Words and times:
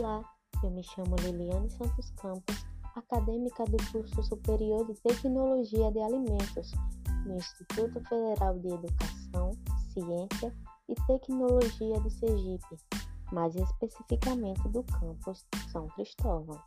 Olá, 0.00 0.24
eu 0.64 0.70
me 0.70 0.82
chamo 0.82 1.14
Liliane 1.16 1.68
Santos 1.68 2.10
Campos, 2.12 2.64
acadêmica 2.96 3.66
do 3.66 3.76
curso 3.92 4.22
superior 4.22 4.86
de 4.86 4.94
Tecnologia 4.94 5.92
de 5.92 5.98
Alimentos 6.00 6.72
no 7.26 7.36
Instituto 7.36 8.00
Federal 8.08 8.58
de 8.60 8.68
Educação, 8.68 9.50
Ciência 9.92 10.56
e 10.88 10.94
Tecnologia 11.06 12.00
de 12.00 12.10
Sergipe, 12.12 12.76
mais 13.30 13.54
especificamente 13.54 14.66
do 14.70 14.82
campus 14.84 15.44
São 15.70 15.86
Cristóvão. 15.88 16.58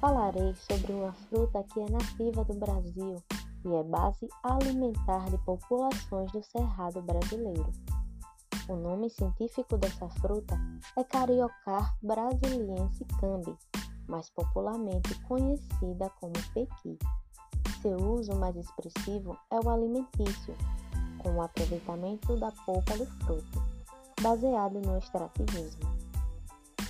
Falarei 0.00 0.54
sobre 0.54 0.94
uma 0.94 1.12
fruta 1.12 1.62
que 1.62 1.80
é 1.80 1.90
nativa 1.90 2.42
do 2.42 2.54
Brasil 2.54 3.22
e 3.66 3.74
é 3.74 3.82
base 3.82 4.26
alimentar 4.42 5.28
de 5.28 5.36
populações 5.44 6.32
do 6.32 6.42
Cerrado 6.42 7.02
brasileiro. 7.02 7.70
O 8.68 8.74
nome 8.74 9.08
científico 9.08 9.78
dessa 9.78 10.08
fruta 10.08 10.58
é 10.96 11.04
Cariocar 11.04 11.96
brasiliense 12.02 13.04
cambi, 13.20 13.56
mais 14.08 14.28
popularmente 14.30 15.14
conhecida 15.22 16.10
como 16.20 16.32
pequi. 16.52 16.98
Seu 17.80 17.96
uso 17.96 18.34
mais 18.34 18.56
expressivo 18.56 19.38
é 19.52 19.60
o 19.60 19.70
alimentício, 19.70 20.52
com 21.18 21.36
o 21.36 21.42
aproveitamento 21.42 22.36
da 22.38 22.50
polpa 22.64 22.96
do 22.96 23.06
fruto, 23.06 23.62
baseado 24.20 24.80
no 24.80 24.98
extrativismo. 24.98 25.88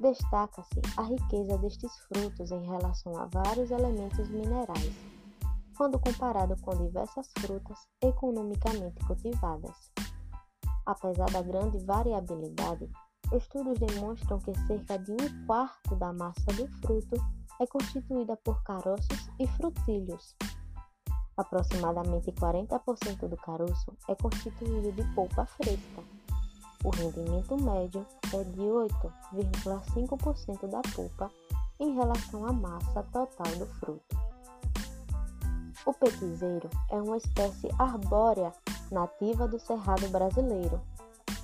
Destaca-se 0.00 0.80
a 0.96 1.02
riqueza 1.02 1.58
destes 1.58 1.92
frutos 2.08 2.50
em 2.50 2.64
relação 2.64 3.14
a 3.18 3.26
vários 3.26 3.70
elementos 3.70 4.30
minerais, 4.30 4.94
quando 5.76 6.00
comparado 6.00 6.56
com 6.62 6.74
diversas 6.86 7.30
frutas 7.38 7.86
economicamente 8.02 9.04
cultivadas. 9.04 9.92
Apesar 10.86 11.30
da 11.30 11.42
grande 11.42 11.84
variabilidade, 11.84 12.90
estudos 13.36 13.78
demonstram 13.78 14.38
que 14.38 14.54
cerca 14.66 14.98
de 14.98 15.12
um 15.12 15.46
quarto 15.46 15.94
da 15.96 16.14
massa 16.14 16.50
do 16.56 16.66
fruto 16.80 17.16
é 17.60 17.66
constituída 17.66 18.38
por 18.38 18.62
caroços 18.62 19.28
e 19.38 19.46
frutilhos. 19.48 20.34
Aproximadamente 21.36 22.32
40% 22.32 23.28
do 23.28 23.36
caroço 23.36 23.94
é 24.08 24.14
constituído 24.14 24.92
de 24.92 25.04
polpa 25.14 25.44
fresca 25.44 26.19
o 26.82 26.90
rendimento 26.90 27.62
médio 27.62 28.06
é 28.34 28.42
de 28.42 28.60
8,5% 28.60 30.66
da 30.66 30.80
polpa 30.94 31.30
em 31.78 31.94
relação 31.94 32.46
à 32.46 32.52
massa 32.52 33.02
total 33.12 33.54
do 33.58 33.66
fruto. 33.66 34.18
O 35.84 35.92
pequizeiro 35.92 36.70
é 36.90 36.96
uma 36.96 37.18
espécie 37.18 37.68
arbórea 37.78 38.50
nativa 38.90 39.46
do 39.46 39.58
cerrado 39.58 40.08
brasileiro. 40.08 40.80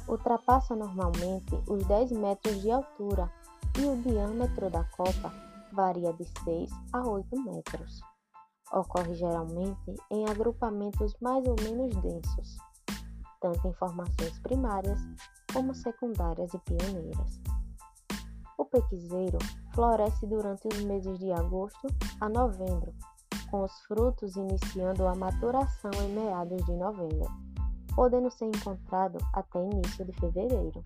Ultrapassa 0.08 0.74
normalmente 0.74 1.54
os 1.68 1.84
10 1.86 2.12
metros 2.12 2.62
de 2.62 2.70
altura 2.70 3.30
e 3.78 3.84
o 3.84 4.00
diâmetro 4.02 4.70
da 4.70 4.84
copa 4.84 5.30
varia 5.72 6.14
de 6.14 6.24
6 6.44 6.70
a 6.92 7.06
8 7.08 7.42
metros. 7.42 8.00
Ocorre 8.72 9.14
geralmente 9.14 9.94
em 10.10 10.24
agrupamentos 10.28 11.14
mais 11.20 11.46
ou 11.46 11.54
menos 11.62 11.94
densos 11.96 12.56
tanto 13.40 13.66
em 13.66 13.72
formações 13.74 14.38
primárias 14.40 14.98
como 15.52 15.74
secundárias 15.74 16.52
e 16.54 16.58
pioneiras. 16.58 17.40
O 18.58 18.64
pequizeiro 18.64 19.38
floresce 19.74 20.26
durante 20.26 20.66
os 20.68 20.82
meses 20.84 21.18
de 21.18 21.30
agosto 21.32 21.88
a 22.20 22.28
novembro, 22.28 22.92
com 23.50 23.62
os 23.62 23.72
frutos 23.82 24.36
iniciando 24.36 25.06
a 25.06 25.14
maturação 25.14 25.90
em 26.02 26.14
meados 26.14 26.64
de 26.64 26.72
novembro, 26.72 27.30
podendo 27.94 28.30
ser 28.30 28.46
encontrado 28.46 29.18
até 29.34 29.62
início 29.62 30.04
de 30.04 30.12
fevereiro. 30.14 30.82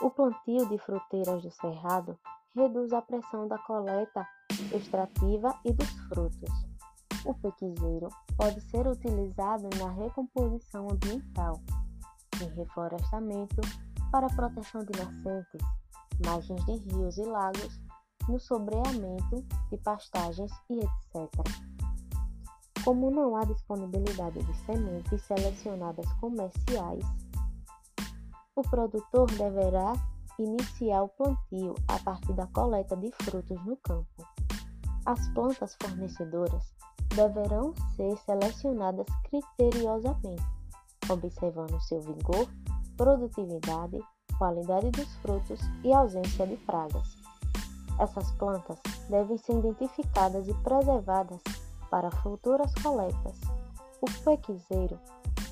O 0.00 0.10
plantio 0.10 0.66
de 0.68 0.78
fruteiras 0.78 1.42
do 1.42 1.50
cerrado 1.50 2.18
reduz 2.54 2.92
a 2.92 3.02
pressão 3.02 3.46
da 3.46 3.58
coleta 3.58 4.26
extrativa 4.74 5.54
e 5.64 5.72
dos 5.72 5.90
frutos. 6.08 6.50
O 7.24 7.34
pequizeiro 7.34 8.08
pode 8.40 8.58
ser 8.70 8.86
utilizado 8.86 9.68
na 9.78 9.90
recomposição 9.90 10.88
ambiental, 10.90 11.60
em 12.42 12.48
reflorestamento, 12.54 13.60
para 14.10 14.28
proteção 14.28 14.82
de 14.82 14.98
nascentes, 14.98 15.60
margens 16.24 16.64
de 16.64 16.72
rios 16.72 17.18
e 17.18 17.22
lagos, 17.24 17.78
no 18.26 18.40
sobreamento 18.40 19.44
de 19.70 19.76
pastagens 19.84 20.50
e 20.70 20.78
etc. 20.78 21.30
Como 22.82 23.10
não 23.10 23.36
há 23.36 23.44
disponibilidade 23.44 24.38
de 24.42 24.56
sementes 24.64 25.20
selecionadas 25.20 26.10
comerciais, 26.14 27.04
o 28.56 28.62
produtor 28.62 29.30
deverá 29.32 29.92
iniciar 30.38 31.02
o 31.02 31.08
plantio 31.10 31.74
a 31.88 31.98
partir 31.98 32.32
da 32.32 32.46
coleta 32.46 32.96
de 32.96 33.10
frutos 33.22 33.62
no 33.66 33.76
campo. 33.76 34.26
As 35.04 35.28
plantas 35.28 35.76
fornecedoras 35.82 36.72
deverão 37.14 37.74
ser 37.96 38.16
selecionadas 38.18 39.06
criteriosamente, 39.24 40.42
observando 41.08 41.80
seu 41.82 42.00
vigor, 42.00 42.48
produtividade, 42.96 43.98
qualidade 44.38 44.90
dos 44.90 45.14
frutos 45.16 45.60
e 45.84 45.92
ausência 45.92 46.46
de 46.46 46.56
pragas. 46.58 47.16
Essas 47.98 48.30
plantas 48.32 48.78
devem 49.08 49.36
ser 49.36 49.58
identificadas 49.58 50.48
e 50.48 50.54
preservadas 50.54 51.40
para 51.90 52.10
futuras 52.10 52.72
coletas. 52.82 53.38
O 54.00 54.06
pequizeiro 54.24 54.98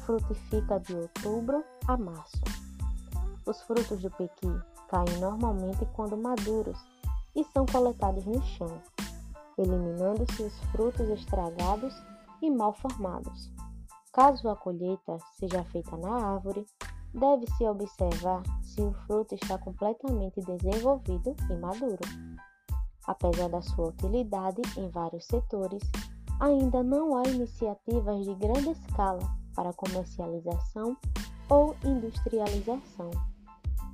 frutifica 0.07 0.81
de 0.81 0.95
outubro 0.95 1.63
a 1.87 1.97
março. 1.97 2.41
Os 3.45 3.61
frutos 3.63 4.01
do 4.01 4.11
pequi 4.13 4.49
caem 4.89 5.19
normalmente 5.21 5.85
quando 5.95 6.17
maduros 6.17 6.79
e 7.35 7.45
são 7.53 7.67
coletados 7.67 8.25
no 8.25 8.43
chão, 8.43 8.81
eliminando-se 9.59 10.43
os 10.43 10.59
frutos 10.71 11.09
estragados 11.11 11.95
e 12.41 12.51
mal 12.51 12.73
formados. 12.75 13.53
Caso 14.13 14.49
a 14.49 14.57
colheita 14.57 15.19
seja 15.39 15.65
feita 15.65 15.97
na 15.97 16.35
árvore, 16.35 16.67
deve-se 17.13 17.65
observar 17.67 18.43
se 18.63 18.81
o 18.81 18.93
fruto 19.07 19.35
está 19.35 19.59
completamente 19.59 20.41
desenvolvido 20.41 21.35
e 21.51 21.55
maduro. 21.55 21.99
Apesar 23.07 23.49
da 23.49 23.63
sua 23.63 23.89
utilidade 23.89 24.63
em 24.77 24.89
vários 24.91 25.25
setores, 25.27 25.83
ainda 26.41 26.83
não 26.83 27.17
há 27.17 27.23
iniciativas 27.29 28.25
de 28.25 28.35
grande 28.35 28.71
escala 28.71 29.23
para 29.55 29.73
comercialização 29.73 30.97
ou 31.49 31.75
industrialização. 31.85 33.11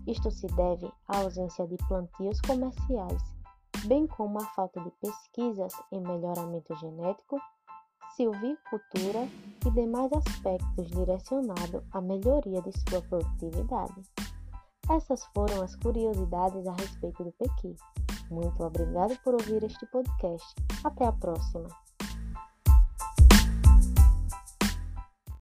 Isto 0.07 0.31
se 0.31 0.47
deve 0.49 0.91
à 1.09 1.19
ausência 1.19 1.67
de 1.67 1.77
plantios 1.89 2.41
comerciais 2.41 3.44
bem 3.87 4.07
como 4.07 4.39
a 4.39 4.47
falta 4.55 4.81
de 4.81 4.91
pesquisas 4.93 5.73
em 5.93 6.01
melhoramento 6.01 6.75
genético, 6.77 7.39
silvicultura 8.17 9.29
e 9.67 9.71
demais 9.71 10.11
aspectos 10.13 10.87
direcionados 10.89 11.83
à 11.93 12.01
melhoria 12.01 12.63
de 12.63 12.73
sua 12.89 13.03
produtividade. 13.03 14.03
Essas 14.91 15.25
foram 15.35 15.63
as 15.63 15.75
curiosidades 15.77 16.67
a 16.67 16.73
respeito 16.73 17.25
do 17.25 17.33
pequi. 17.33 17.75
Muito 18.31 18.63
obrigado 18.63 19.19
por 19.23 19.35
ouvir 19.35 19.65
este 19.65 19.87
podcast. 19.87 20.55
Até 20.85 21.07
a 21.07 21.13
próxima! 21.13 21.84